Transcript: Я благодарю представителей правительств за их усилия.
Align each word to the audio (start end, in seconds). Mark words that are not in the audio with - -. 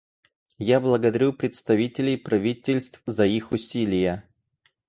Я 0.57 0.79
благодарю 0.79 1.31
представителей 1.31 2.17
правительств 2.17 3.03
за 3.05 3.27
их 3.27 3.51
усилия. 3.51 4.27